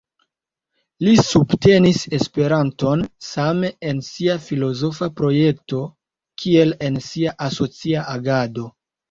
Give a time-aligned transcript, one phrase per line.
[1.07, 5.83] Li subtenis Esperanton same en sia filozofa projekto
[6.45, 8.67] kiel en sia asocia agado.